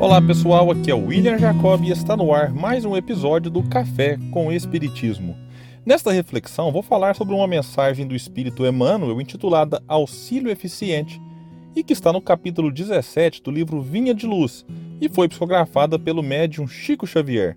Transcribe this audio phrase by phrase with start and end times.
[0.00, 3.62] Olá pessoal, aqui é o William Jacob e está no ar mais um episódio do
[3.62, 5.36] Café com Espiritismo.
[5.86, 11.20] Nesta reflexão vou falar sobre uma mensagem do Espírito Emmanuel intitulada Auxílio Eficiente
[11.74, 14.66] e que está no capítulo 17 do livro Vinha de Luz
[15.00, 17.56] e foi psicografada pelo médium Chico Xavier.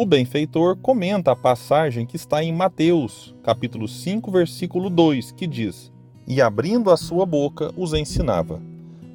[0.00, 5.90] O benfeitor comenta a passagem que está em Mateus, capítulo 5, versículo 2, que diz:
[6.24, 8.62] E abrindo a sua boca os ensinava.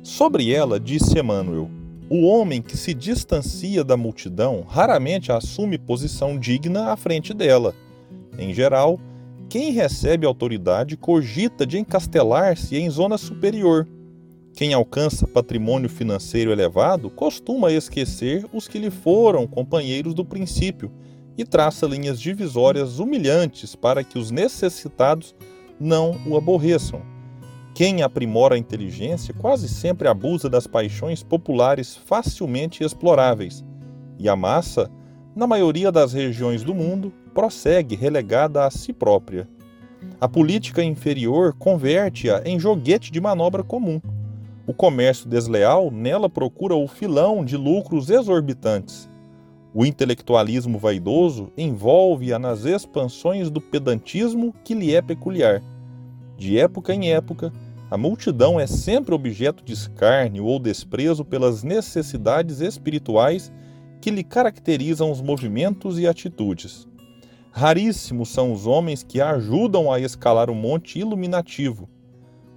[0.01, 1.71] Sobre ela disse Emmanuel:
[2.09, 7.73] o homem que se distancia da multidão raramente assume posição digna à frente dela.
[8.37, 8.99] Em geral,
[9.47, 13.87] quem recebe autoridade cogita de encastelar-se em zona superior.
[14.55, 20.91] Quem alcança patrimônio financeiro elevado costuma esquecer os que lhe foram companheiros do princípio
[21.35, 25.35] e traça linhas divisórias humilhantes para que os necessitados
[25.79, 27.01] não o aborreçam.
[27.73, 33.65] Quem aprimora a inteligência quase sempre abusa das paixões populares facilmente exploráveis,
[34.19, 34.91] e a massa,
[35.35, 39.49] na maioria das regiões do mundo, prossegue relegada a si própria.
[40.21, 43.99] A política inferior converte-a em joguete de manobra comum.
[44.65, 49.09] O comércio desleal nela procura o filão de lucros exorbitantes.
[49.73, 55.61] O intelectualismo vaidoso envolve-a nas expansões do pedantismo que lhe é peculiar.
[56.37, 57.51] De época em época,
[57.91, 63.51] a multidão é sempre objeto de escárnio ou desprezo pelas necessidades espirituais
[63.99, 66.87] que lhe caracterizam os movimentos e atitudes.
[67.51, 71.89] Raríssimos são os homens que a ajudam a escalar o monte iluminativo.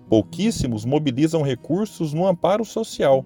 [0.09, 3.25] Pouquíssimos mobilizam recursos no amparo social.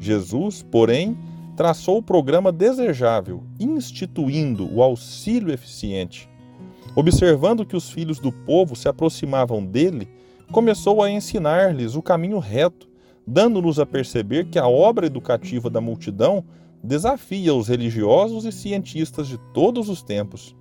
[0.00, 1.16] Jesus, porém,
[1.56, 6.28] traçou o programa desejável, instituindo o auxílio eficiente.
[6.94, 10.08] Observando que os filhos do povo se aproximavam dele,
[10.50, 12.88] começou a ensinar-lhes o caminho reto,
[13.26, 16.44] dando-nos a perceber que a obra educativa da multidão
[16.82, 20.56] desafia os religiosos e cientistas de todos os tempos.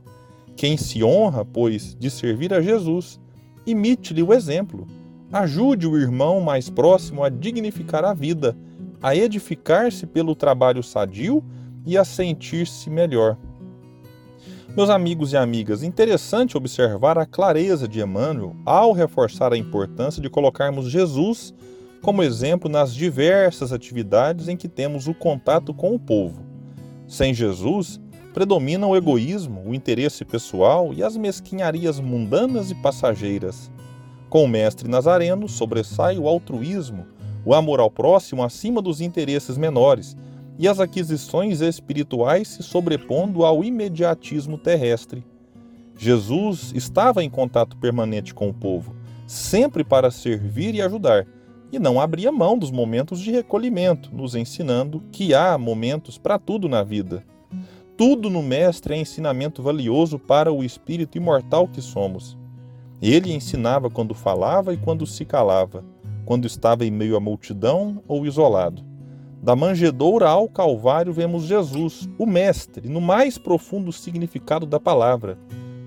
[0.56, 3.20] Quem se honra, pois, de servir a Jesus,
[3.66, 4.88] imite-lhe o exemplo.
[5.32, 8.56] Ajude o irmão mais próximo a dignificar a vida,
[9.02, 11.44] a edificar-se pelo trabalho sadio
[11.86, 13.38] e a sentir-se melhor.
[14.76, 20.30] Meus amigos e amigas, interessante observar a clareza de Emmanuel ao reforçar a importância de
[20.30, 21.54] colocarmos Jesus
[22.02, 26.42] como exemplo nas diversas atividades em que temos o contato com o povo.
[27.06, 28.00] Sem Jesus,
[28.34, 33.72] predominam o egoísmo, o interesse pessoal e as mesquinharias mundanas e passageiras.
[34.30, 37.06] Com o Mestre Nazareno sobressai o altruísmo,
[37.46, 40.18] o amor ao próximo acima dos interesses menores
[40.60, 45.24] e as aquisições espirituais se sobrepondo ao imediatismo terrestre.
[45.98, 48.96] Jesus estava em contato permanente com o povo,
[49.26, 51.26] sempre para servir e ajudar,
[51.72, 56.68] e não abria mão dos momentos de recolhimento, nos ensinando que há momentos para tudo
[56.68, 57.24] na vida.
[57.96, 62.38] Tudo no Mestre é ensinamento valioso para o espírito imortal que somos.
[63.02, 65.84] Ele ensinava quando falava e quando se calava,
[66.26, 68.84] quando estava em meio à multidão ou isolado.
[69.42, 75.38] Da manjedoura ao Calvário vemos Jesus, o Mestre, no mais profundo significado da palavra.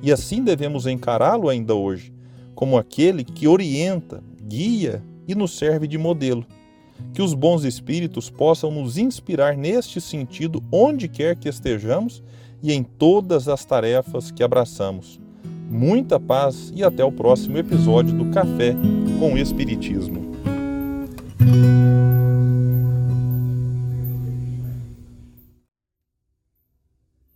[0.02, 2.14] E assim devemos encará-lo ainda hoje,
[2.54, 6.46] como aquele que orienta, guia e nos serve de modelo.
[7.12, 12.22] Que os bons espíritos possam nos inspirar neste sentido onde quer que estejamos
[12.62, 15.20] e em todas as tarefas que abraçamos
[15.70, 18.74] muita paz e até o próximo episódio do Café
[19.18, 20.30] com Espiritismo.